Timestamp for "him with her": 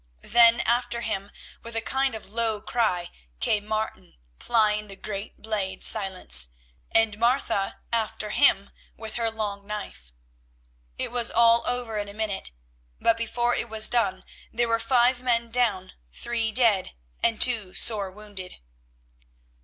8.31-9.29